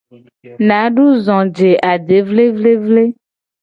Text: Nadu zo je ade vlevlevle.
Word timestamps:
Nadu 0.67 1.05
zo 1.27 1.39
je 1.59 1.71
ade 1.93 2.17
vlevlevle. 2.27 3.03